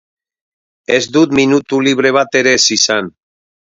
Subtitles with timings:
[0.95, 3.13] Ez dut minutu libre bat ere ez izan.